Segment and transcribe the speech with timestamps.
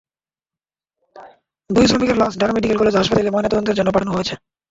[1.69, 4.33] দুই শ্রমিকের লাশ ঢাকা মেডিকেল কলেজ হাসপাতালে ময়নাতদন্তের জন্য পাঠানো হয়েছে।